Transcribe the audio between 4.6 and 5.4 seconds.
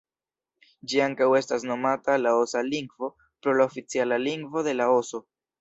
de Laoso.